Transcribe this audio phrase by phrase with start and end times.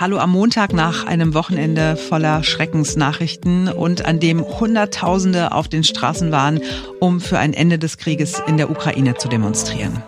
[0.00, 6.32] Hallo am Montag nach einem Wochenende voller Schreckensnachrichten und an dem Hunderttausende auf den Straßen
[6.32, 6.62] waren,
[7.00, 10.02] um für ein Ende des Krieges in der Ukraine zu demonstrieren.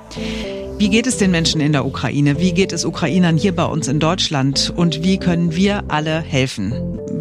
[0.82, 2.41] Wie geht es den Menschen in der Ukraine?
[2.41, 4.72] Wie geht es Ukrainern hier bei uns in Deutschland?
[4.75, 6.72] Und wie können wir alle helfen?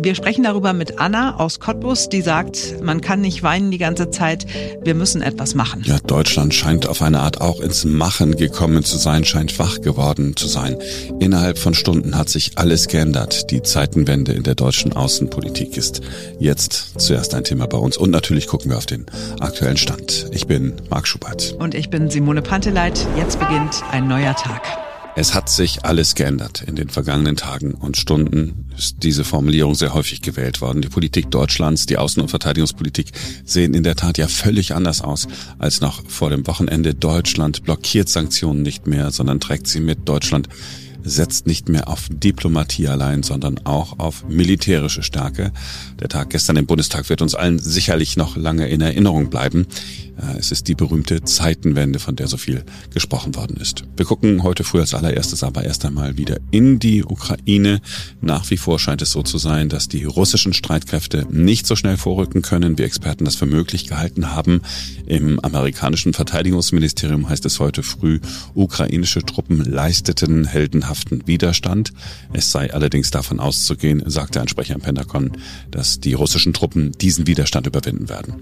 [0.03, 4.09] Wir sprechen darüber mit Anna aus Cottbus, die sagt, man kann nicht weinen die ganze
[4.09, 4.47] Zeit,
[4.83, 5.83] wir müssen etwas machen.
[5.85, 10.35] Ja, Deutschland scheint auf eine Art auch ins Machen gekommen zu sein, scheint wach geworden
[10.35, 10.77] zu sein.
[11.19, 13.51] Innerhalb von Stunden hat sich alles geändert.
[13.51, 16.01] Die Zeitenwende in der deutschen Außenpolitik ist
[16.39, 17.95] jetzt zuerst ein Thema bei uns.
[17.95, 19.05] Und natürlich gucken wir auf den
[19.39, 20.29] aktuellen Stand.
[20.31, 21.55] Ich bin Marc Schubert.
[21.59, 23.05] Und ich bin Simone Panteleit.
[23.15, 23.50] Jetzt beginnt
[23.91, 24.61] ein neuer Tag.
[25.17, 26.63] Es hat sich alles geändert.
[26.65, 30.81] In den vergangenen Tagen und Stunden ist diese Formulierung sehr häufig gewählt worden.
[30.81, 33.11] Die Politik Deutschlands, die Außen- und Verteidigungspolitik
[33.43, 35.27] sehen in der Tat ja völlig anders aus
[35.59, 36.93] als noch vor dem Wochenende.
[36.93, 40.07] Deutschland blockiert Sanktionen nicht mehr, sondern trägt sie mit.
[40.07, 40.47] Deutschland
[41.03, 45.51] setzt nicht mehr auf Diplomatie allein, sondern auch auf militärische Stärke.
[46.01, 49.67] Der Tag gestern im Bundestag wird uns allen sicherlich noch lange in Erinnerung bleiben.
[50.17, 53.83] Äh, es ist die berühmte Zeitenwende, von der so viel gesprochen worden ist.
[53.95, 57.81] Wir gucken heute früh als allererstes aber erst einmal wieder in die Ukraine.
[58.19, 61.97] Nach wie vor scheint es so zu sein, dass die russischen Streitkräfte nicht so schnell
[61.97, 64.61] vorrücken können, wie Experten das für möglich gehalten haben.
[65.05, 68.19] Im amerikanischen Verteidigungsministerium heißt es heute früh,
[68.53, 71.93] ukrainische Truppen leisteten heldenhaften Widerstand.
[72.33, 75.31] Es sei allerdings davon auszugehen, sagte ein Sprecher im Pentagon,
[75.69, 78.35] dass die russischen Truppen diesen Widerstand überwinden werden.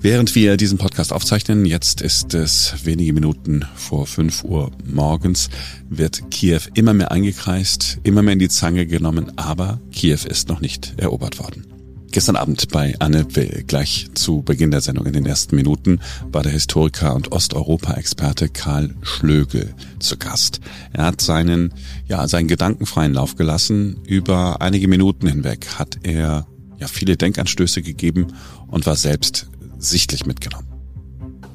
[0.00, 5.48] Während wir diesen Podcast aufzeichnen, jetzt ist es wenige Minuten vor 5 Uhr morgens,
[5.88, 10.60] wird Kiew immer mehr eingekreist, immer mehr in die Zange genommen, aber Kiew ist noch
[10.60, 11.72] nicht erobert worden.
[12.12, 16.42] Gestern Abend bei Anne Will, gleich zu Beginn der Sendung in den ersten Minuten, war
[16.42, 20.60] der Historiker und Osteuropa-Experte Karl Schlögel zu Gast.
[20.92, 21.72] Er hat seinen,
[22.08, 24.00] ja, seinen gedankenfreien Lauf gelassen.
[24.04, 26.46] Über einige Minuten hinweg hat er
[26.82, 28.34] ja viele Denkanstöße gegeben
[28.68, 29.46] und war selbst
[29.78, 30.68] sichtlich mitgenommen.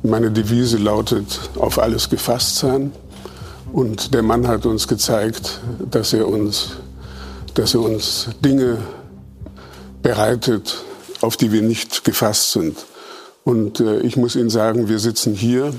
[0.03, 2.91] Meine Devise lautet, auf alles gefasst sein.
[3.73, 5.59] Und der Mann hat uns gezeigt,
[5.91, 6.77] dass er uns,
[7.53, 8.77] dass er uns Dinge
[10.01, 10.77] bereitet,
[11.21, 12.77] auf die wir nicht gefasst sind.
[13.43, 15.73] Und äh, ich muss Ihnen sagen, wir sitzen hier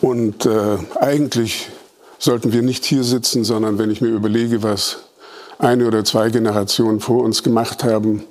[0.00, 1.68] und äh, eigentlich
[2.18, 4.98] sollten wir nicht hier sitzen, sondern wenn ich mir überlege, was
[5.58, 8.24] eine oder zwei Generationen vor uns gemacht haben,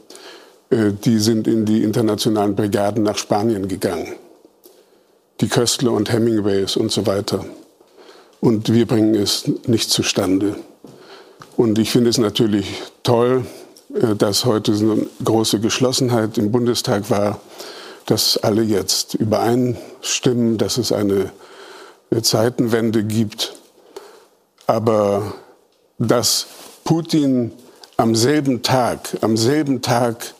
[0.71, 4.13] die sind in die internationalen Brigaden nach Spanien gegangen.
[5.41, 7.45] Die Köstler und Hemingways und so weiter.
[8.39, 10.55] Und wir bringen es nicht zustande.
[11.57, 13.45] Und ich finde es natürlich toll,
[13.93, 17.39] äh, dass heute eine große Geschlossenheit im Bundestag war,
[18.05, 21.31] dass alle jetzt übereinstimmen, dass es eine
[22.21, 23.55] Zeitenwende gibt.
[24.67, 25.33] Aber
[25.97, 26.47] dass
[26.83, 27.51] Putin
[27.97, 30.33] am selben Tag, am selben Tag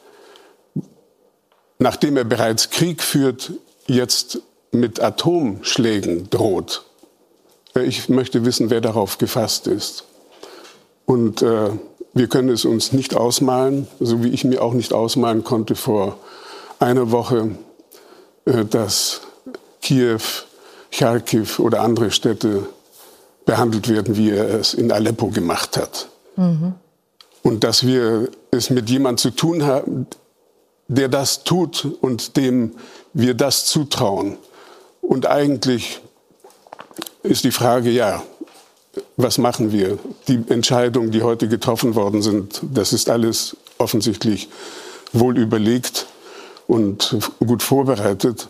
[1.82, 3.54] nachdem er bereits Krieg führt,
[3.88, 4.40] jetzt
[4.72, 6.84] mit Atomschlägen droht.
[7.74, 10.04] Ich möchte wissen, wer darauf gefasst ist.
[11.06, 11.72] Und äh,
[12.14, 16.18] wir können es uns nicht ausmalen, so wie ich mir auch nicht ausmalen konnte vor
[16.80, 17.56] einer Woche,
[18.46, 19.22] äh, dass
[19.82, 20.20] Kiew,
[20.92, 22.68] Charkiw oder andere Städte
[23.46, 26.10] behandelt werden, wie er es in Aleppo gemacht hat.
[26.36, 26.76] Mhm.
[27.42, 30.06] Und dass wir es mit jemandem zu tun haben,
[30.92, 32.74] der das tut und dem
[33.14, 34.38] wir das zutrauen.
[35.02, 36.02] Und eigentlich
[37.24, 38.22] ist die Frage, ja,
[39.16, 39.98] was machen wir?
[40.28, 44.50] Die Entscheidungen, die heute getroffen worden sind, das ist alles offensichtlich
[45.14, 46.08] wohl überlegt
[46.68, 48.50] und gut vorbereitet.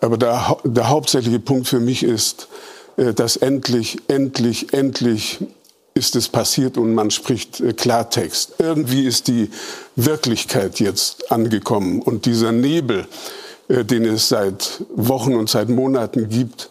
[0.00, 2.48] Aber der, der hauptsächliche Punkt für mich ist,
[2.96, 5.40] äh, dass endlich, endlich, endlich
[5.94, 8.54] ist es passiert und man spricht äh, Klartext.
[8.58, 9.50] Irgendwie ist die
[9.96, 13.06] Wirklichkeit jetzt angekommen und dieser Nebel,
[13.68, 16.70] äh, den es seit Wochen und seit Monaten gibt,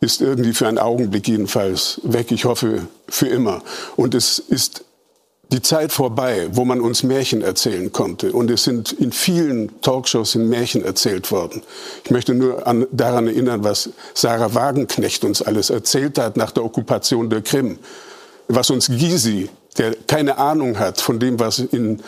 [0.00, 2.32] ist irgendwie für einen Augenblick jedenfalls weg.
[2.32, 3.62] Ich hoffe für immer.
[3.94, 4.84] Und es ist
[5.52, 8.32] die Zeit vorbei, wo man uns Märchen erzählen konnte.
[8.32, 11.62] Und es sind in vielen Talkshows in Märchen erzählt worden.
[12.04, 16.64] Ich möchte nur an, daran erinnern, was Sarah Wagenknecht uns alles erzählt hat nach der
[16.64, 17.78] Okkupation der Krim
[18.48, 19.48] was uns Gysi,
[19.78, 22.00] der keine Ahnung hat von dem, was in,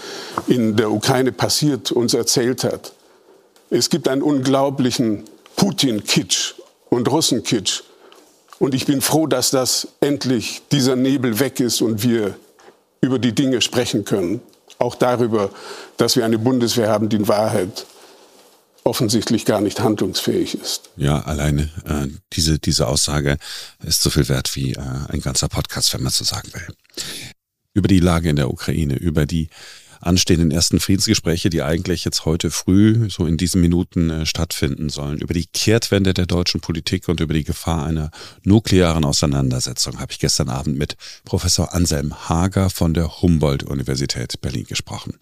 [0.46, 2.92] in der Ukraine passiert, uns erzählt hat.
[3.70, 5.24] Es gibt einen unglaublichen
[5.56, 6.54] Putin-Kitsch
[6.90, 7.82] und Russen-Kitsch.
[8.58, 12.34] Und ich bin froh, dass das endlich dieser Nebel weg ist und wir
[13.00, 14.40] über die Dinge sprechen können.
[14.78, 15.50] Auch darüber,
[15.96, 17.86] dass wir eine Bundeswehr haben, die in Wahrheit
[18.84, 20.90] offensichtlich gar nicht handlungsfähig ist.
[20.96, 23.38] Ja, alleine äh, diese, diese Aussage
[23.82, 26.66] ist so viel wert wie äh, ein ganzer Podcast, wenn man so sagen will.
[27.74, 29.48] über die Lage in der Ukraine, über die
[30.00, 35.18] anstehenden ersten Friedensgespräche, die eigentlich jetzt heute früh, so in diesen Minuten äh, stattfinden sollen.
[35.18, 38.10] Über die Kehrtwende der deutschen Politik und über die Gefahr einer
[38.42, 45.14] nuklearen Auseinandersetzung habe ich gestern Abend mit Professor Anselm Hager von der Humboldt-Universität Berlin gesprochen.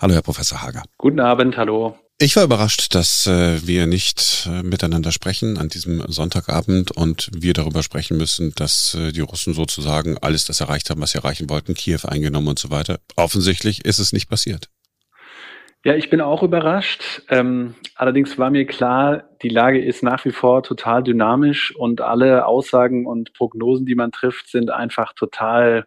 [0.00, 0.82] Hallo, Herr Professor Hager.
[0.96, 1.94] Guten Abend, hallo.
[2.18, 7.52] Ich war überrascht, dass äh, wir nicht äh, miteinander sprechen an diesem Sonntagabend und wir
[7.52, 11.50] darüber sprechen müssen, dass äh, die Russen sozusagen alles das erreicht haben, was sie erreichen
[11.50, 12.98] wollten, Kiew eingenommen und so weiter.
[13.16, 14.68] Offensichtlich ist es nicht passiert.
[15.84, 17.22] Ja, ich bin auch überrascht.
[17.28, 22.46] Ähm, allerdings war mir klar, die Lage ist nach wie vor total dynamisch und alle
[22.46, 25.86] Aussagen und Prognosen, die man trifft, sind einfach total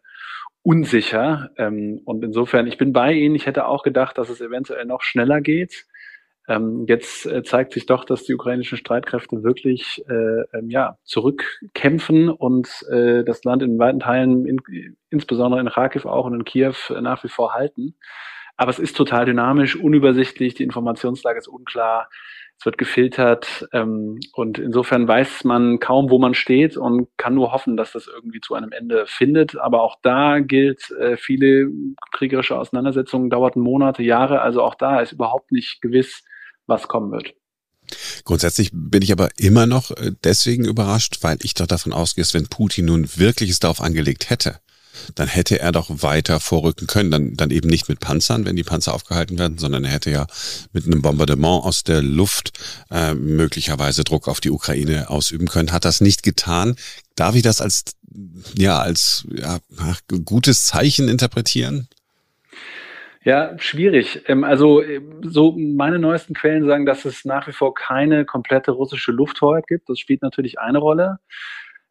[0.64, 1.52] unsicher.
[1.58, 3.36] Ähm, und insofern, ich bin bei Ihnen.
[3.36, 5.86] Ich hätte auch gedacht, dass es eventuell noch schneller geht.
[6.48, 12.30] Ähm, jetzt äh, zeigt sich doch, dass die ukrainischen Streitkräfte wirklich äh, ähm, ja, zurückkämpfen
[12.30, 14.60] und äh, das Land in weiten Teilen, in,
[15.10, 17.96] insbesondere in Kharkiv auch und in Kiew, äh, nach wie vor halten.
[18.58, 22.10] Aber es ist total dynamisch, unübersichtlich, die Informationslage ist unklar,
[22.64, 27.52] es wird gefiltert ähm, und insofern weiß man kaum, wo man steht und kann nur
[27.52, 29.58] hoffen, dass das irgendwie zu einem Ende findet.
[29.58, 31.68] Aber auch da gilt, äh, viele
[32.14, 36.24] kriegerische Auseinandersetzungen dauerten Monate, Jahre, also auch da ist überhaupt nicht gewiss,
[36.66, 37.34] was kommen wird.
[38.24, 42.48] Grundsätzlich bin ich aber immer noch äh, deswegen überrascht, weil ich doch davon ausgehe, wenn
[42.48, 44.62] Putin nun wirklich es darauf angelegt hätte,
[45.16, 47.12] dann hätte er doch weiter vorrücken können.
[47.12, 50.28] Dann, dann eben nicht mit Panzern, wenn die Panzer aufgehalten werden, sondern er hätte ja
[50.72, 52.52] mit einem Bombardement aus der Luft
[52.92, 55.72] äh, möglicherweise Druck auf die Ukraine ausüben können.
[55.72, 56.76] Hat das nicht getan.
[57.16, 57.84] Darf ich das als
[58.58, 59.60] ja als ja,
[60.24, 61.88] gutes Zeichen interpretieren?
[63.24, 64.22] Ja, schwierig.
[64.28, 68.72] Ähm, also ähm, so meine neuesten Quellen sagen, dass es nach wie vor keine komplette
[68.72, 69.88] russische Lufthoheit gibt.
[69.88, 71.20] Das spielt natürlich eine Rolle.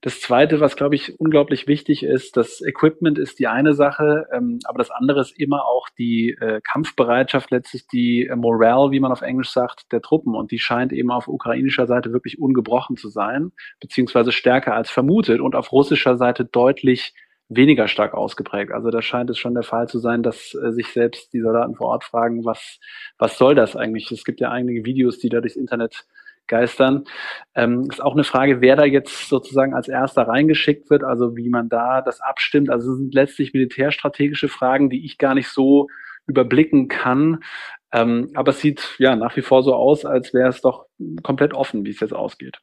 [0.05, 4.59] Das Zweite, was, glaube ich, unglaublich wichtig ist, das Equipment ist die eine Sache, ähm,
[4.65, 9.13] aber das andere ist immer auch die äh, Kampfbereitschaft, letztlich die äh, Morale, wie man
[9.13, 10.35] auf Englisch sagt, der Truppen.
[10.35, 15.41] Und die scheint eben auf ukrainischer Seite wirklich ungebrochen zu sein, beziehungsweise stärker als vermutet
[15.41, 17.15] und auf russischer Seite deutlich
[17.49, 18.73] weniger stark ausgeprägt.
[18.73, 21.77] Also da scheint es schon der Fall zu sein, dass äh, sich selbst die Soldaten
[21.77, 22.81] vor Ort fragen, was,
[23.19, 24.11] was soll das eigentlich?
[24.11, 26.07] Es gibt ja einige Videos, die da durchs Internet
[26.47, 27.05] geistern.
[27.55, 31.49] Ähm, ist auch eine Frage, wer da jetzt sozusagen als erster reingeschickt wird, also wie
[31.49, 32.71] man da das abstimmt.
[32.71, 35.89] Also es sind letztlich militärstrategische Fragen, die ich gar nicht so
[36.27, 37.43] überblicken kann.
[37.93, 40.87] Ähm, aber es sieht ja nach wie vor so aus, als wäre es doch
[41.23, 42.59] komplett offen, wie es jetzt ausgeht.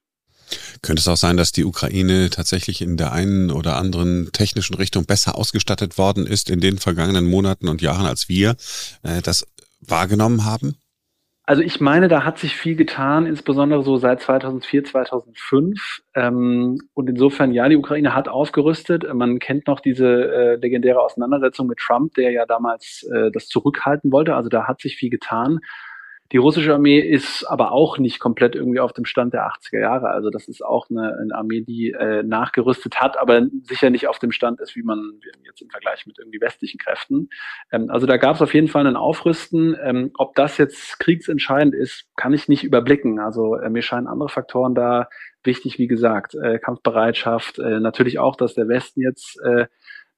[0.81, 5.05] Könnte es auch sein, dass die Ukraine tatsächlich in der einen oder anderen technischen Richtung
[5.05, 8.55] besser ausgestattet worden ist in den vergangenen Monaten und Jahren, als wir
[9.03, 9.45] äh, das
[9.81, 10.75] wahrgenommen haben?
[11.49, 16.03] Also ich meine, da hat sich viel getan, insbesondere so seit 2004, 2005.
[16.13, 19.11] Ähm, und insofern, ja, die Ukraine hat aufgerüstet.
[19.15, 24.11] Man kennt noch diese äh, legendäre Auseinandersetzung mit Trump, der ja damals äh, das zurückhalten
[24.11, 24.35] wollte.
[24.35, 25.57] Also da hat sich viel getan.
[26.31, 30.09] Die russische Armee ist aber auch nicht komplett irgendwie auf dem Stand der 80er Jahre.
[30.09, 34.19] Also das ist auch eine, eine Armee, die äh, nachgerüstet hat, aber sicher nicht auf
[34.19, 37.29] dem Stand ist, wie man jetzt im Vergleich mit irgendwie westlichen Kräften.
[37.71, 39.75] Ähm, also da gab es auf jeden Fall ein Aufrüsten.
[39.81, 43.19] Ähm, ob das jetzt kriegsentscheidend ist, kann ich nicht überblicken.
[43.19, 45.09] Also äh, mir scheinen andere Faktoren da
[45.43, 49.65] wichtig, wie gesagt, äh, Kampfbereitschaft, äh, natürlich auch, dass der Westen jetzt äh,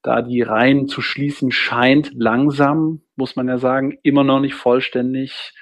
[0.02, 5.54] da die Reihen zu schließen scheint, langsam, muss man ja sagen, immer noch nicht vollständig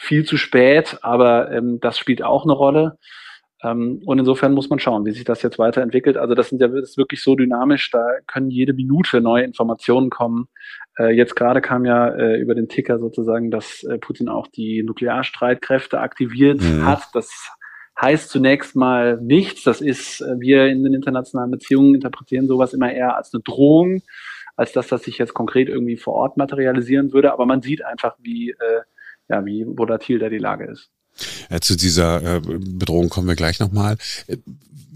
[0.00, 2.98] viel zu spät, aber ähm, das spielt auch eine Rolle.
[3.64, 6.16] Ähm, und insofern muss man schauen, wie sich das jetzt weiterentwickelt.
[6.16, 10.08] Also das, sind ja, das ist wirklich so dynamisch, da können jede Minute neue Informationen
[10.08, 10.46] kommen.
[10.98, 14.84] Äh, jetzt gerade kam ja äh, über den Ticker sozusagen, dass äh, Putin auch die
[14.84, 16.86] Nuklearstreitkräfte aktiviert mhm.
[16.86, 17.08] hat.
[17.12, 17.50] Das
[18.00, 19.64] heißt zunächst mal nichts.
[19.64, 24.02] Das ist, äh, wir in den internationalen Beziehungen interpretieren sowas immer eher als eine Drohung,
[24.54, 27.32] als dass das sich jetzt konkret irgendwie vor Ort materialisieren würde.
[27.32, 28.82] Aber man sieht einfach, wie äh,
[29.28, 30.90] ja, wie volatil da die Lage ist.
[31.50, 33.96] Ja, zu dieser äh, Bedrohung kommen wir gleich nochmal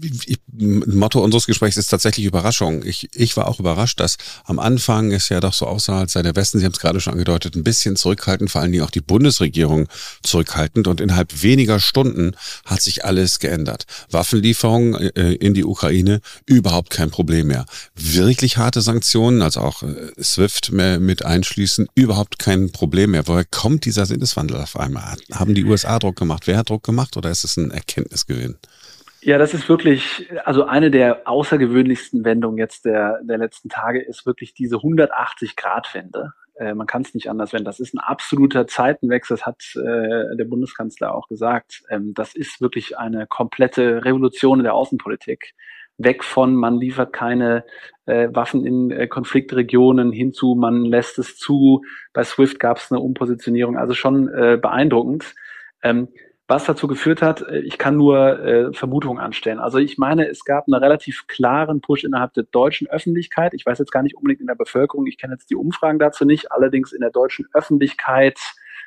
[0.03, 2.83] ich, Motto unseres Gesprächs ist tatsächlich Überraschung.
[2.83, 6.21] Ich, ich war auch überrascht, dass am Anfang es ja doch so aussah, als sei
[6.21, 8.91] der Westen, Sie haben es gerade schon angedeutet, ein bisschen zurückhaltend, vor allen Dingen auch
[8.91, 9.87] die Bundesregierung
[10.21, 10.87] zurückhaltend.
[10.87, 13.85] Und innerhalb weniger Stunden hat sich alles geändert.
[14.09, 17.65] Waffenlieferungen äh, in die Ukraine, überhaupt kein Problem mehr.
[17.95, 23.27] Wirklich harte Sanktionen, also auch äh, SWIFT mit einschließen, überhaupt kein Problem mehr.
[23.27, 25.17] Woher kommt dieser Sinneswandel auf einmal?
[25.31, 26.47] Haben die USA Druck gemacht?
[26.47, 28.57] Wer hat Druck gemacht oder ist es ein Erkenntnisgewinn?
[29.21, 34.25] Ja, das ist wirklich, also eine der außergewöhnlichsten Wendungen jetzt der, der letzten Tage ist
[34.25, 36.33] wirklich diese 180-Grad-Wende.
[36.55, 37.65] Äh, man kann es nicht anders wenden.
[37.65, 41.83] Das ist ein absoluter Zeitenwechsel, das hat äh, der Bundeskanzler auch gesagt.
[41.89, 45.53] Ähm, das ist wirklich eine komplette Revolution in der Außenpolitik.
[45.97, 47.63] weg von, man liefert keine
[48.05, 51.83] äh, Waffen in äh, Konfliktregionen hinzu, man lässt es zu.
[52.13, 55.33] Bei SWIFT gab es eine Umpositionierung, also schon äh, beeindruckend.
[55.83, 56.07] Ähm,
[56.47, 59.59] was dazu geführt hat, äh, ich kann nur äh, Vermutungen anstellen.
[59.59, 63.53] Also ich meine, es gab einen relativ klaren Push innerhalb der deutschen Öffentlichkeit.
[63.53, 66.25] Ich weiß jetzt gar nicht unbedingt in der Bevölkerung, ich kenne jetzt die Umfragen dazu
[66.25, 68.39] nicht, allerdings in der deutschen Öffentlichkeit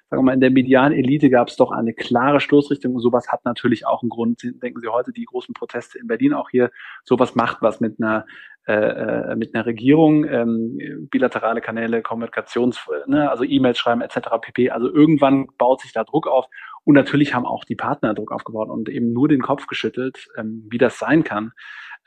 [0.09, 3.29] sagen wir mal, in der medialen Elite gab es doch eine klare Stoßrichtung und sowas
[3.29, 4.41] hat natürlich auch einen Grund.
[4.43, 6.71] Denken Sie heute die großen Proteste in Berlin auch hier,
[7.05, 8.25] sowas macht was mit einer
[8.69, 14.29] äh, äh mit einer Regierung, ähm, bilaterale Kanäle, Kommunikations, ne, also E-Mails schreiben etc.
[14.41, 14.71] pp.
[14.71, 16.47] Also irgendwann baut sich da Druck auf
[16.87, 20.65] und natürlich haben auch die Partner Druck aufgebaut und eben nur den Kopf geschüttelt, ähm,
[20.71, 21.53] wie das sein kann.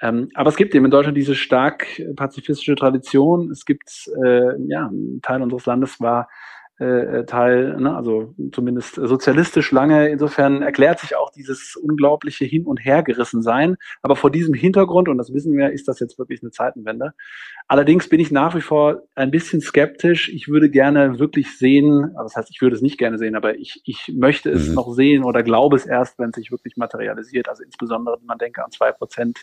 [0.01, 3.51] Ähm, aber es gibt eben in Deutschland diese stark pazifistische Tradition.
[3.51, 6.29] Es gibt, äh, ja, ein Teil unseres Landes war
[6.79, 10.09] äh, Teil, ne, also zumindest sozialistisch lange.
[10.09, 13.75] Insofern erklärt sich auch dieses unglaubliche Hin- und Hergerissen sein.
[14.01, 17.13] Aber vor diesem Hintergrund, und das wissen wir, ist das jetzt wirklich eine Zeitenwende.
[17.67, 20.29] Allerdings bin ich nach wie vor ein bisschen skeptisch.
[20.29, 23.55] Ich würde gerne wirklich sehen, also das heißt, ich würde es nicht gerne sehen, aber
[23.57, 24.75] ich, ich möchte es mhm.
[24.75, 27.50] noch sehen oder glaube es erst, wenn es sich wirklich materialisiert.
[27.50, 29.39] Also insbesondere, wenn man denke an zwei Prozent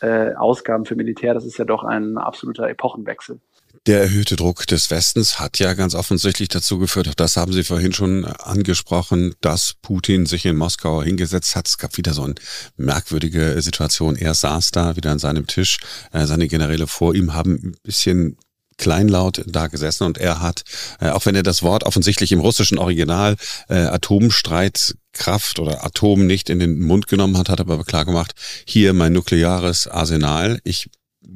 [0.00, 3.40] äh, Ausgaben für Militär, das ist ja doch ein absoluter Epochenwechsel.
[3.86, 7.92] Der erhöhte Druck des Westens hat ja ganz offensichtlich dazu geführt, das haben Sie vorhin
[7.92, 11.66] schon angesprochen, dass Putin sich in Moskau hingesetzt hat.
[11.66, 12.34] Es gab wieder so eine
[12.76, 14.16] merkwürdige Situation.
[14.16, 15.78] Er saß da wieder an seinem Tisch,
[16.12, 18.36] äh, seine Generäle vor ihm haben ein bisschen
[18.80, 20.62] kleinlaut da gesessen und er hat,
[21.00, 23.36] äh, auch wenn er das Wort offensichtlich im russischen Original
[23.68, 28.32] äh, Atomstreitkraft oder Atom nicht in den Mund genommen hat, hat aber klar gemacht,
[28.64, 30.88] hier mein nukleares Arsenal, ich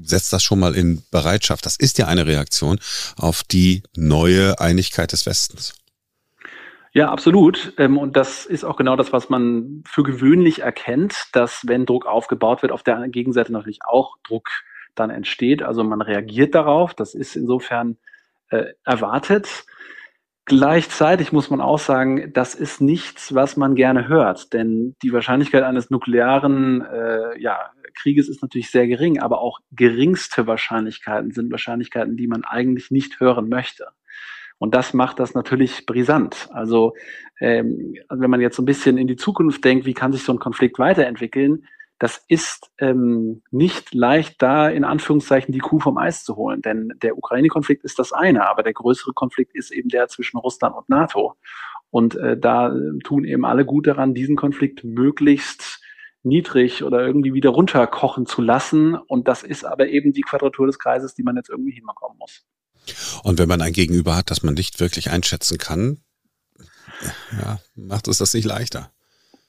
[0.03, 1.67] setzt das schon mal in Bereitschaft.
[1.67, 2.79] Das ist ja eine Reaktion
[3.17, 5.75] auf die neue Einigkeit des Westens.
[6.93, 7.73] Ja, absolut.
[7.77, 12.07] Ähm, und das ist auch genau das, was man für gewöhnlich erkennt, dass wenn Druck
[12.07, 14.49] aufgebaut wird, auf der Gegenseite natürlich auch Druck
[14.95, 15.63] dann entsteht.
[15.63, 16.95] Also man reagiert darauf.
[16.95, 17.97] Das ist insofern
[18.51, 19.65] äh, erwartet.
[20.47, 25.63] Gleichzeitig muss man auch sagen, das ist nichts, was man gerne hört, denn die Wahrscheinlichkeit
[25.63, 32.17] eines nuklearen äh, ja, Krieges ist natürlich sehr gering, aber auch geringste Wahrscheinlichkeiten sind Wahrscheinlichkeiten,
[32.17, 33.87] die man eigentlich nicht hören möchte.
[34.59, 36.49] Und das macht das natürlich brisant.
[36.53, 36.95] Also
[37.41, 40.33] ähm, wenn man jetzt so ein bisschen in die Zukunft denkt, wie kann sich so
[40.33, 41.67] ein Konflikt weiterentwickeln,
[41.99, 46.61] das ist ähm, nicht leicht, da in Anführungszeichen die Kuh vom Eis zu holen.
[46.61, 50.77] Denn der Ukraine-Konflikt ist das eine, aber der größere Konflikt ist eben der zwischen Russland
[50.77, 51.35] und NATO.
[51.91, 52.75] Und äh, da
[53.05, 55.81] tun eben alle gut daran, diesen Konflikt möglichst
[56.25, 58.97] niedrig oder irgendwie wieder runterkochen zu lassen.
[58.97, 62.45] Und das ist aber eben die Quadratur des Kreises, die man jetzt irgendwie hinbekommen muss.
[63.23, 66.01] Und wenn man ein Gegenüber hat, das man nicht wirklich einschätzen kann,
[67.41, 68.91] ja, macht es das nicht leichter.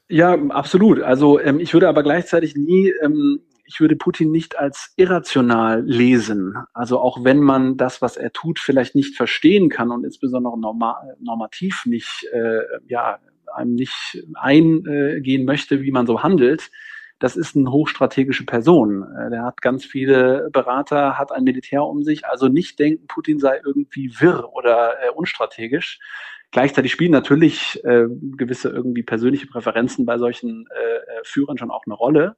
[0.09, 1.01] Ja, absolut.
[1.01, 6.55] Also ähm, ich würde aber gleichzeitig nie, ähm, ich würde Putin nicht als irrational lesen.
[6.73, 11.15] Also auch wenn man das, was er tut, vielleicht nicht verstehen kann und insbesondere normal,
[11.19, 13.17] normativ nicht, äh, ja,
[13.55, 16.69] einem nicht eingehen möchte, wie man so handelt,
[17.19, 19.03] das ist eine hochstrategische Person.
[19.17, 22.27] Äh, der hat ganz viele Berater, hat ein Militär um sich.
[22.27, 25.99] Also nicht denken, Putin sei irgendwie wirr oder äh, unstrategisch.
[26.51, 28.05] Gleichzeitig spielen natürlich äh,
[28.37, 32.37] gewisse irgendwie persönliche Präferenzen bei solchen äh, äh, Führern schon auch eine Rolle.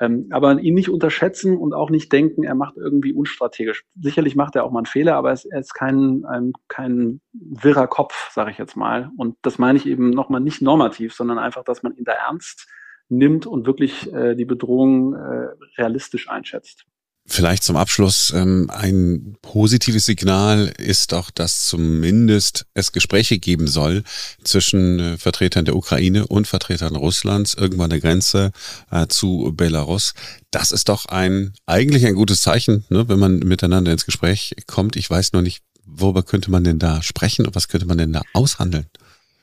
[0.00, 3.84] Ähm, aber ihn nicht unterschätzen und auch nicht denken, er macht irgendwie unstrategisch.
[4.00, 7.20] Sicherlich macht er auch mal einen Fehler, aber er ist, er ist kein, ein, kein
[7.32, 9.10] wirrer Kopf, sage ich jetzt mal.
[9.16, 12.68] Und das meine ich eben nochmal nicht normativ, sondern einfach, dass man ihn da ernst
[13.08, 16.86] nimmt und wirklich äh, die Bedrohung äh, realistisch einschätzt.
[17.24, 24.02] Vielleicht zum Abschluss ähm, ein positives Signal ist auch, dass zumindest es Gespräche geben soll
[24.42, 28.50] zwischen äh, Vertretern der Ukraine und Vertretern Russlands irgendwann der Grenze
[28.90, 30.14] äh, zu Belarus.
[30.50, 34.96] Das ist doch ein eigentlich ein gutes Zeichen, ne, wenn man miteinander ins Gespräch kommt.
[34.96, 38.12] Ich weiß nur nicht, worüber könnte man denn da sprechen und was könnte man denn
[38.12, 38.86] da aushandeln?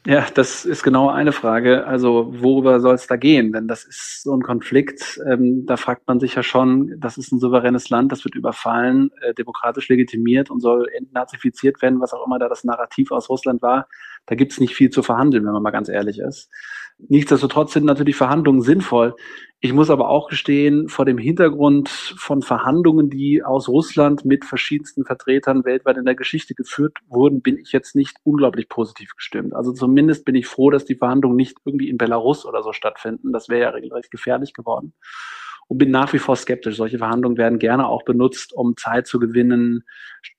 [0.05, 1.85] Ja, das ist genau eine Frage.
[1.85, 3.51] Also worüber soll es da gehen?
[3.51, 7.33] Denn das ist so ein Konflikt, ähm, da fragt man sich ja schon, das ist
[7.33, 12.25] ein souveränes Land, das wird überfallen, äh, demokratisch legitimiert und soll entnazifiziert werden, was auch
[12.25, 13.89] immer da das Narrativ aus Russland war.
[14.25, 16.49] Da gibt es nicht viel zu verhandeln, wenn man mal ganz ehrlich ist.
[17.07, 19.15] Nichtsdestotrotz sind natürlich Verhandlungen sinnvoll.
[19.61, 25.05] Ich muss aber auch gestehen, vor dem Hintergrund von Verhandlungen, die aus Russland mit verschiedensten
[25.05, 29.53] Vertretern weltweit in der Geschichte geführt wurden, bin ich jetzt nicht unglaublich positiv gestimmt.
[29.53, 33.31] Also zumindest bin ich froh, dass die Verhandlungen nicht irgendwie in Belarus oder so stattfinden.
[33.31, 34.93] Das wäre ja regelrecht gefährlich geworden
[35.69, 36.75] und bin nach wie vor skeptisch.
[36.75, 39.83] Solche Verhandlungen werden gerne auch benutzt, um Zeit zu gewinnen,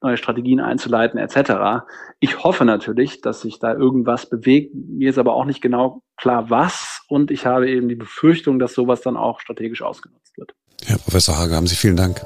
[0.02, 1.86] neue Strategien einzuleiten etc.
[2.18, 4.74] Ich hoffe natürlich, dass sich da irgendwas bewegt.
[4.74, 7.02] Mir ist aber auch nicht genau klar, was.
[7.08, 10.52] Und ich habe eben die Befürchtung, dass sowas dann auch strategisch ausgenutzt wird.
[10.84, 12.20] Herr Professor Hage, haben Sie vielen Dank.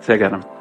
[0.00, 0.57] Sehr gerne.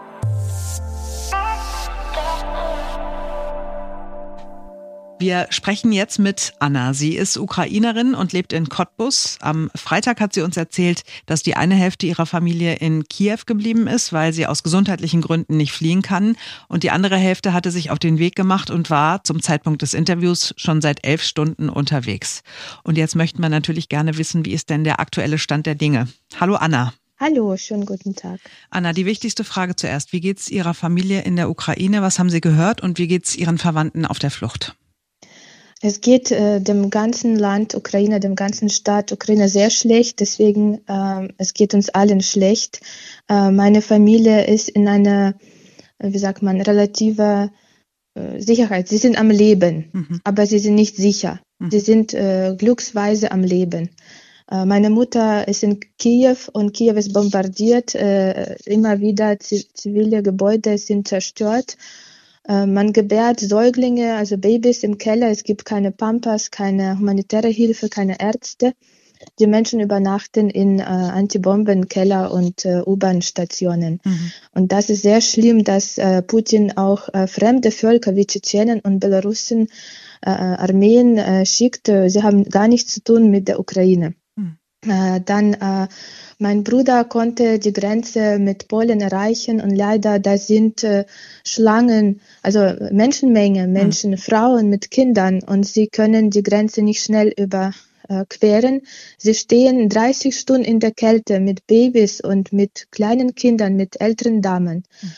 [5.20, 6.94] Wir sprechen jetzt mit Anna.
[6.94, 9.40] Sie ist Ukrainerin und lebt in Cottbus.
[9.42, 13.88] Am Freitag hat sie uns erzählt, dass die eine Hälfte ihrer Familie in Kiew geblieben
[13.88, 16.36] ist, weil sie aus gesundheitlichen Gründen nicht fliehen kann.
[16.68, 19.96] Und die andere Hälfte hatte sich auf den Weg gemacht und war zum Zeitpunkt des
[19.96, 22.44] Interviews schon seit elf Stunden unterwegs.
[22.84, 26.08] Und jetzt möchten wir natürlich gerne wissen, wie ist denn der aktuelle Stand der Dinge?
[26.40, 26.94] Hallo Anna.
[27.20, 28.40] Hallo, schönen guten Tag.
[28.70, 30.14] Anna, die wichtigste Frage zuerst.
[30.14, 32.04] Wie geht's Ihrer Familie in der Ukraine?
[32.04, 32.82] Was haben Sie gehört?
[32.82, 34.76] Und wie geht's Ihren Verwandten auf der Flucht?
[35.82, 40.20] Es geht äh, dem ganzen Land Ukraine, dem ganzen Staat Ukraine sehr schlecht.
[40.20, 42.82] Deswegen, äh, es geht uns allen schlecht.
[43.30, 45.36] Äh, meine Familie ist in einer,
[46.00, 47.52] wie sagt man, relative
[48.18, 48.88] äh, Sicherheit.
[48.88, 50.22] Sie sind am Leben, mhm.
[50.24, 51.40] aber sie sind nicht sicher.
[51.60, 51.72] Mhm.
[51.72, 53.90] Sie sind äh, glücksweise am Leben.
[54.50, 57.94] Äh, meine Mutter ist in Kiew und Kiew ist bombardiert.
[57.94, 61.78] immer wieder zivile Gebäude sind zerstört.
[62.48, 65.30] Äh, man gebärt Säuglinge, also Babys im Keller.
[65.30, 68.74] Es gibt keine Pampas, keine humanitäre Hilfe, keine Ärzte.
[69.40, 74.00] Die Menschen übernachten in äh, Antibombenkeller und äh, U-Bahn-Stationen.
[74.04, 74.32] Mhm.
[74.54, 79.00] Und das ist sehr schlimm, dass äh, Putin auch äh, fremde Völker wie Tschetschenen und
[79.00, 79.70] Belarusen
[80.22, 81.88] äh, Armeen äh, schickt.
[81.88, 84.14] Sie haben gar nichts zu tun mit der Ukraine.
[84.88, 85.88] Äh, dann äh,
[86.40, 91.06] mein Bruder konnte die Grenze mit Polen erreichen und leider da sind äh,
[91.44, 92.60] Schlangen, also
[92.92, 93.72] Menschenmenge, hm.
[93.72, 94.18] Menschen, mhm.
[94.18, 98.82] Frauen mit Kindern und sie können die Grenze nicht schnell überqueren.
[99.18, 104.42] Sie stehen 30 Stunden in der Kälte mit Babys und mit kleinen Kindern, mit älteren
[104.42, 104.84] Damen.
[105.02, 105.12] Mhm.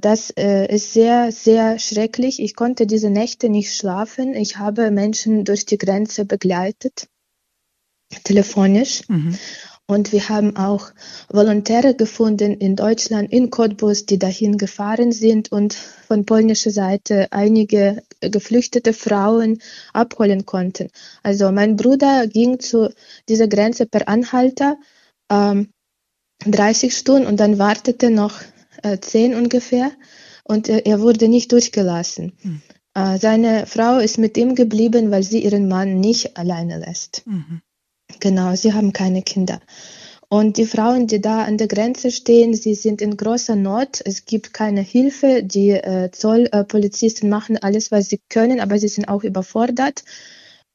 [0.00, 2.40] Das äh, ist sehr, sehr schrecklich.
[2.40, 4.32] Ich konnte diese Nächte nicht schlafen.
[4.32, 7.08] Ich habe Menschen durch die Grenze begleitet,
[8.24, 9.08] telefonisch.
[9.08, 9.38] Mhm.
[9.86, 10.92] Und wir haben auch
[11.28, 18.02] Volontäre gefunden in Deutschland, in Cottbus, die dahin gefahren sind und von polnischer Seite einige
[18.20, 19.58] geflüchtete Frauen
[19.92, 20.88] abholen konnten.
[21.22, 22.88] Also mein Bruder ging zu
[23.28, 24.78] dieser Grenze per Anhalter
[25.30, 25.68] ähm,
[26.46, 28.40] 30 Stunden und dann wartete noch
[28.82, 29.90] äh, 10 ungefähr
[30.44, 32.32] und äh, er wurde nicht durchgelassen.
[32.42, 32.62] Mhm.
[32.94, 37.26] Äh, seine Frau ist mit ihm geblieben, weil sie ihren Mann nicht alleine lässt.
[37.26, 37.60] Mhm.
[38.24, 39.60] Genau, sie haben keine Kinder.
[40.30, 44.00] Und die Frauen, die da an der Grenze stehen, sie sind in großer Not.
[44.02, 45.42] Es gibt keine Hilfe.
[45.42, 50.04] Die äh, Zollpolizisten machen alles, was sie können, aber sie sind auch überfordert.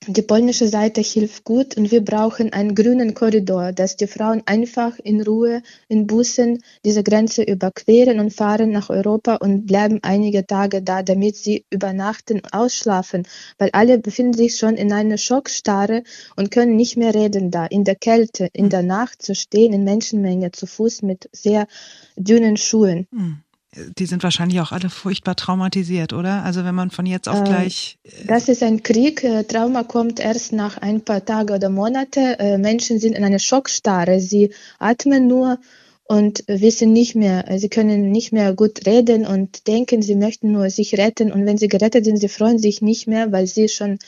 [0.07, 4.97] Die polnische Seite hilft gut und wir brauchen einen grünen Korridor, dass die Frauen einfach
[4.97, 10.81] in Ruhe in Bussen diese Grenze überqueren und fahren nach Europa und bleiben einige Tage
[10.81, 16.03] da, damit sie übernachten, ausschlafen, weil alle befinden sich schon in einer Schockstarre
[16.37, 19.83] und können nicht mehr reden da, in der Kälte, in der Nacht zu stehen, in
[19.83, 21.67] Menschenmenge, zu Fuß mit sehr
[22.15, 23.05] dünnen Schuhen.
[23.11, 23.43] Mhm
[23.75, 26.43] die sind wahrscheinlich auch alle furchtbar traumatisiert, oder?
[26.43, 27.99] Also wenn man von jetzt auf ähm, gleich.
[28.03, 29.23] Äh das ist ein Krieg.
[29.23, 32.39] Äh, Trauma kommt erst nach ein paar Tagen oder Monate.
[32.39, 34.19] Äh, Menschen sind in einer Schockstarre.
[34.19, 35.59] Sie atmen nur
[36.05, 40.71] und wissen nicht mehr, sie können nicht mehr gut reden und denken, sie möchten nur
[40.71, 41.31] sich retten.
[41.31, 43.99] Und wenn sie gerettet sind, sie freuen sich nicht mehr, weil sie schon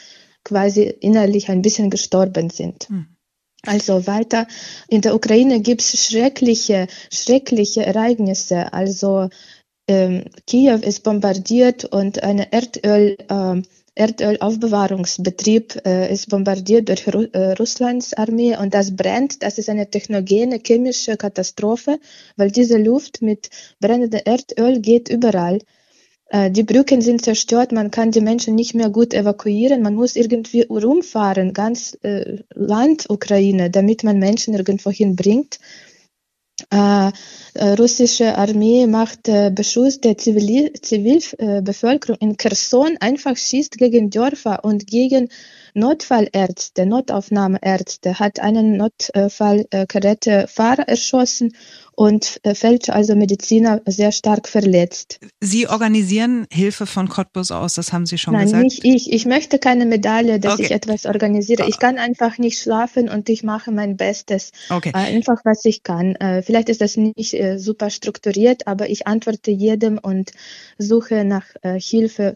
[0.43, 2.89] quasi innerlich ein bisschen gestorben sind.
[2.89, 3.05] Hm.
[3.65, 4.47] Also weiter.
[4.87, 8.73] In der Ukraine gibt es schreckliche, schreckliche Ereignisse.
[8.73, 9.29] Also
[9.87, 13.61] ähm, Kiew ist bombardiert und ein Erdöl, äh,
[13.93, 19.43] Erdölaufbewahrungsbetrieb äh, ist bombardiert durch Ru äh, Russlands Armee und das brennt.
[19.43, 21.99] Das ist eine technogene chemische Katastrophe,
[22.37, 25.59] weil diese Luft mit brennendem Erdöl geht überall.
[26.31, 30.15] Äh, die Brücken sind zerstört, man kann die Menschen nicht mehr gut evakuieren, man muss
[30.15, 35.59] irgendwie rumfahren, ganz äh, Land Ukraine, damit man Menschen irgendwo hinbringt.
[36.69, 37.11] Äh,
[37.53, 44.63] äh, russische Armee macht äh, Beschuss der Zivil Zivilbevölkerung in Kherson, einfach schießt gegen Dörfer
[44.63, 45.27] und gegen
[45.73, 51.57] Notfallärzte, Notaufnahmeärzte, hat einen Notfallgerätefahrer erschossen
[52.01, 55.19] und äh, fällt also Mediziner sehr stark verletzt.
[55.39, 58.57] Sie organisieren Hilfe von Cottbus aus, das haben Sie schon Nein, gesagt.
[58.57, 59.13] Nein, nicht ich.
[59.13, 60.63] Ich möchte keine Medaille, dass okay.
[60.63, 61.67] ich etwas organisiere.
[61.69, 64.51] Ich kann einfach nicht schlafen und ich mache mein Bestes.
[64.71, 64.89] Okay.
[64.95, 66.15] Äh, einfach, was ich kann.
[66.15, 70.31] Äh, vielleicht ist das nicht super strukturiert, aber ich antworte jedem und
[70.79, 72.35] suche nach Hilfe.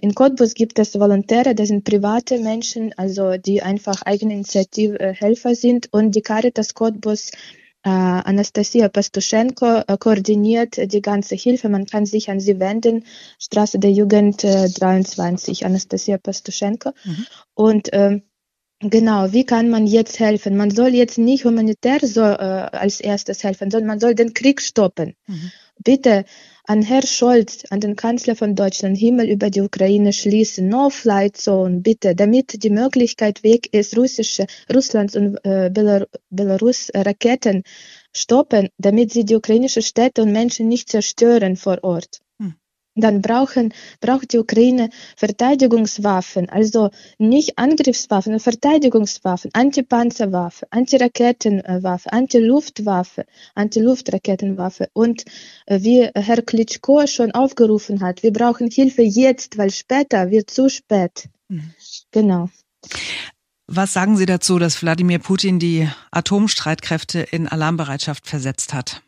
[0.00, 5.88] In Cottbus gibt es Volontäre, das sind private Menschen, also die einfach Eigeninitiative Helfer sind
[5.92, 7.30] und die Caritas Cottbus
[7.88, 11.68] Anastasia Pastuschenko äh, koordiniert die ganze Hilfe.
[11.68, 13.04] Man kann sich an sie wenden.
[13.38, 16.90] Straße der Jugend 23, äh, Anastasia Pastuschenko.
[17.04, 17.26] Mhm.
[17.54, 18.22] Und ähm,
[18.84, 20.56] Genau, wie kann man jetzt helfen?
[20.56, 24.60] Man soll jetzt nicht humanitär so äh, als erstes helfen, sondern man soll den Krieg
[24.60, 25.14] stoppen.
[25.28, 25.52] Mhm.
[25.78, 26.24] Bitte
[26.64, 32.14] an Herrn Scholz, an den Kanzler von Deutschland, Himmel über die Ukraine schließen, No-Flight-Zone, bitte,
[32.14, 37.64] damit die Möglichkeit weg ist, russische, Russlands und äh, Belar Belarus Raketen
[38.14, 42.20] stoppen, damit sie die ukrainischen Städte und Menschen nicht zerstören vor Ort.
[42.94, 53.24] Dann brauchen, braucht die Ukraine Verteidigungswaffen, also nicht Angriffswaffen, sondern Verteidigungswaffen, Antipanzerwaffe, Antiraketenwaffe, Antiluftwaffe,
[53.54, 54.88] Antiluftraketenwaffe.
[54.92, 55.24] Und
[55.66, 60.68] äh, wie Herr Klitschko schon aufgerufen hat, wir brauchen Hilfe jetzt, weil später wird zu
[60.68, 61.28] spät.
[61.48, 61.70] Mhm.
[62.10, 62.50] Genau.
[63.66, 69.02] Was sagen Sie dazu, dass Wladimir Putin die Atomstreitkräfte in Alarmbereitschaft versetzt hat?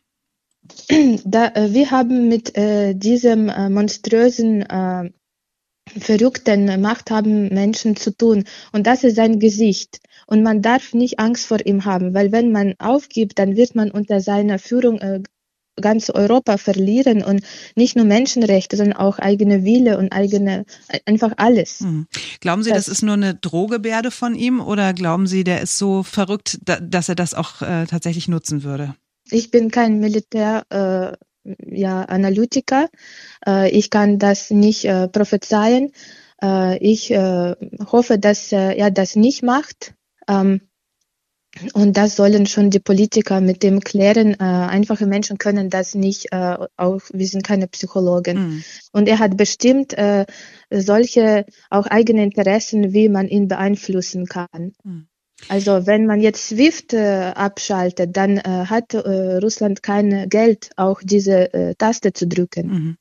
[1.24, 5.10] da, äh, wir haben mit äh, diesem äh, monströsen, äh,
[5.98, 8.44] verrückten Machthaben Menschen zu tun.
[8.72, 10.00] Und das ist sein Gesicht.
[10.26, 13.90] Und man darf nicht Angst vor ihm haben, weil wenn man aufgibt, dann wird man
[13.90, 15.20] unter seiner Führung äh,
[15.80, 17.42] ganz Europa verlieren und
[17.74, 21.80] nicht nur Menschenrechte, sondern auch eigene Wille und eigene, äh, einfach alles.
[21.80, 22.06] Mhm.
[22.40, 25.76] Glauben Sie, das, das, ist nur eine Drohgebärde von ihm oder glauben Sie, der ist
[25.78, 28.94] so verrückt, da, dass er das auch äh, tatsächlich nutzen würde?
[29.34, 31.16] Ich bin kein Militär, äh,
[31.76, 32.88] ja, Analytiker.
[33.44, 35.90] Äh, ich kann das nicht äh, prophezeien.
[36.40, 37.56] Äh, ich äh,
[37.90, 39.94] hoffe, dass er das nicht macht.
[40.28, 40.60] Ähm,
[41.72, 44.34] und das sollen schon die Politiker mit dem klären.
[44.34, 48.36] Äh, einfache Menschen können das nicht, äh, auch wir sind keine Psychologen.
[48.38, 48.64] Mhm.
[48.92, 49.96] Und er hat bestimmt
[50.70, 54.74] solche auch eigene Interessen, wie man ihn beeinflussen kann.
[54.84, 55.08] Mhm.
[55.48, 61.00] Also wenn man jetzt SWIFT äh, abschaltet, dann äh, hat äh, Russland kein Geld, auch
[61.02, 62.66] diese äh, Taste zu drücken.
[62.66, 62.96] Mhm.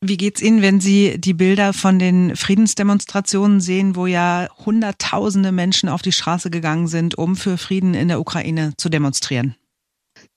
[0.00, 5.88] Wie geht's Ihnen, wenn Sie die Bilder von den Friedensdemonstrationen sehen, wo ja Hunderttausende Menschen
[5.88, 9.56] auf die Straße gegangen sind, um für Frieden in der Ukraine zu demonstrieren?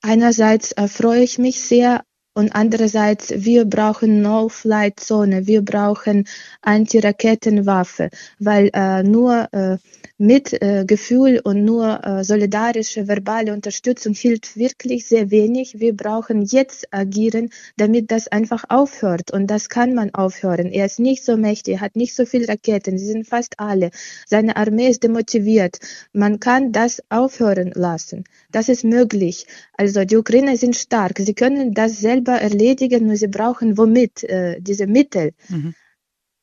[0.01, 2.01] Einerseits freue ich mich sehr,
[2.33, 6.27] und andererseits, wir brauchen No-Flight-Zone, wir brauchen
[6.61, 9.77] Anti-Raketenwaffe, weil äh, nur äh,
[10.21, 15.79] mit äh, Gefühl und nur äh, solidarische verbale Unterstützung hilft wirklich sehr wenig.
[15.79, 19.31] Wir brauchen jetzt agieren, damit das einfach aufhört.
[19.31, 20.67] Und das kann man aufhören.
[20.67, 23.89] Er ist nicht so mächtig, hat nicht so viele Raketen, sie sind fast alle.
[24.27, 25.79] Seine Armee ist demotiviert.
[26.13, 28.23] Man kann das aufhören lassen.
[28.51, 29.47] Das ist möglich.
[29.75, 31.17] Also die Ukrainer sind stark.
[31.17, 35.31] Sie können das selber erledigen, nur sie brauchen womit äh, diese Mittel.
[35.49, 35.73] Mhm.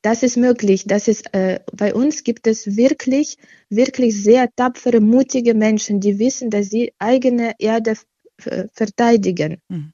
[0.02, 0.84] Das ist möglich.
[0.86, 3.36] Das ist, äh, bei uns gibt es wirklich,
[3.68, 7.94] wirklich sehr tapfere, mutige Menschen, die wissen, dass sie eigene Erde
[8.72, 9.60] verteidigen.
[9.68, 9.92] Mhm.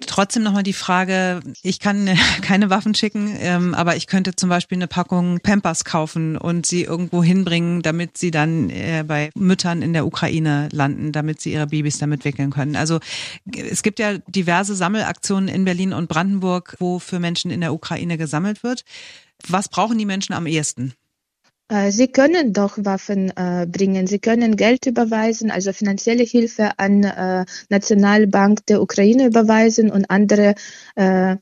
[0.00, 2.08] Trotzdem nochmal die Frage, ich kann
[2.42, 6.82] keine Waffen schicken, ähm, aber ich könnte zum Beispiel eine Packung Pampers kaufen und sie
[6.82, 11.68] irgendwo hinbringen, damit sie dann äh, bei Müttern in der Ukraine landen, damit sie ihre
[11.68, 12.76] Babys damit wickeln können.
[12.76, 13.00] Also
[13.56, 18.18] es gibt ja diverse Sammelaktionen in Berlin und Brandenburg, wo für Menschen in der Ukraine
[18.18, 18.84] gesammelt wird.
[19.48, 20.94] Was brauchen die Menschen am ehesten?
[21.68, 24.06] Äh, sie können doch Waffen äh, bringen.
[24.06, 30.54] Sie können Geld überweisen, also finanzielle Hilfe an äh, Nationalbank der Ukraine überweisen und andere
[30.94, 31.36] äh,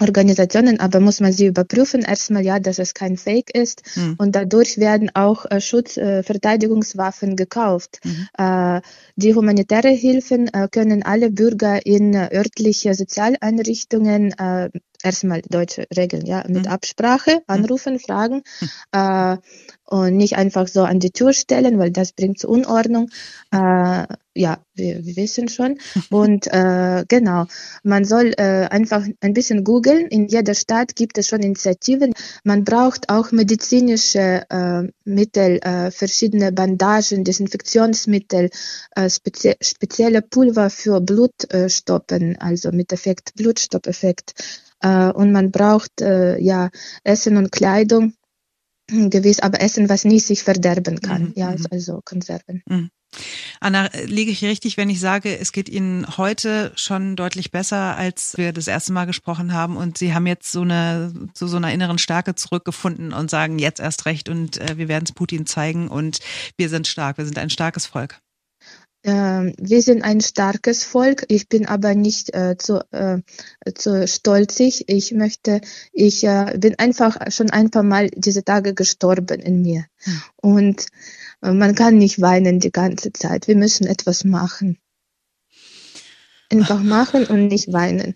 [0.00, 2.02] Organisationen, aber muss man sie überprüfen.
[2.02, 3.82] Erstmal ja, dass es kein Fake ist.
[3.96, 4.16] Mhm.
[4.18, 8.00] Und dadurch werden auch äh, Schutzverteidigungswaffen äh, gekauft.
[8.04, 8.28] Mhm.
[8.36, 8.80] Äh,
[9.14, 14.70] die humanitäre Hilfen äh, können alle Bürger in örtliche Sozialeinrichtungen äh,
[15.04, 16.72] erstmal deutsche Regeln, ja, mit mhm.
[16.72, 17.42] Absprache mhm.
[17.46, 18.68] anrufen, fragen mhm.
[18.92, 19.36] äh,
[19.86, 23.10] und nicht einfach so an die Tür stellen, weil das bringt zu Unordnung.
[23.52, 25.78] Äh, ja, wir, wir wissen schon.
[26.10, 27.46] Und äh, genau,
[27.84, 30.06] man soll äh, einfach ein bisschen googeln.
[30.08, 32.14] In jeder Stadt gibt es schon Initiativen.
[32.42, 38.50] Man braucht auch medizinische äh, Mittel, äh, verschiedene Bandagen, Desinfektionsmittel,
[39.08, 44.34] spezie spezielle Pulver für Blutstoppen, also mit Effekt, Blutstoppeffekt
[44.80, 46.70] äh, und man braucht äh, ja
[47.02, 48.14] Essen und Kleidung
[48.86, 51.32] gewiss, aber Essen, was nicht sich verderben kann, mhm.
[51.36, 51.66] ja, mhm.
[51.70, 52.62] also Konserven.
[52.68, 52.90] Mhm.
[53.60, 58.36] Anna, liege ich richtig, wenn ich sage, es geht Ihnen heute schon deutlich besser, als
[58.36, 61.72] wir das erste Mal gesprochen haben und Sie haben jetzt so eine zu so einer
[61.72, 65.88] inneren Stärke zurückgefunden und sagen jetzt erst recht und äh, wir werden es Putin zeigen
[65.88, 66.18] und
[66.56, 68.20] wir sind stark, wir sind ein starkes Volk.
[69.04, 71.26] Ähm, wir sind ein starkes Volk.
[71.28, 73.20] Ich bin aber nicht äh, zu, äh,
[73.74, 74.84] zu stolzig.
[74.88, 75.60] Ich möchte,
[75.92, 79.84] ich äh, bin einfach schon ein paar Mal diese Tage gestorben in mir.
[79.98, 80.22] Hm.
[80.36, 80.86] Und
[81.42, 83.46] äh, man kann nicht weinen die ganze Zeit.
[83.46, 84.78] Wir müssen etwas machen.
[86.50, 88.14] Einfach machen und nicht weinen.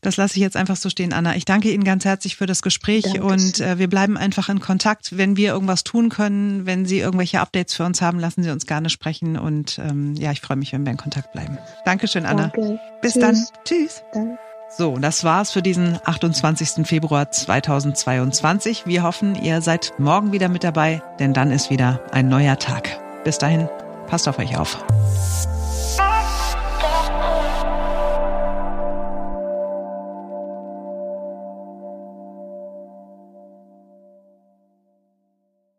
[0.00, 1.36] Das lasse ich jetzt einfach so stehen, Anna.
[1.36, 3.30] Ich danke Ihnen ganz herzlich für das Gespräch Dankeschön.
[3.30, 5.16] und äh, wir bleiben einfach in Kontakt.
[5.16, 8.66] Wenn wir irgendwas tun können, wenn Sie irgendwelche Updates für uns haben, lassen Sie uns
[8.66, 11.58] gerne sprechen und ähm, ja, ich freue mich, wenn wir in Kontakt bleiben.
[11.84, 12.48] Dankeschön, Anna.
[12.48, 12.80] Danke.
[13.00, 13.22] Bis Tschüss.
[13.22, 13.46] dann.
[13.64, 14.02] Tschüss.
[14.12, 14.38] Dann.
[14.76, 16.86] So, das war's für diesen 28.
[16.86, 18.84] Februar 2022.
[18.84, 22.98] Wir hoffen, ihr seid morgen wieder mit dabei, denn dann ist wieder ein neuer Tag.
[23.24, 23.68] Bis dahin,
[24.08, 24.84] passt auf euch auf.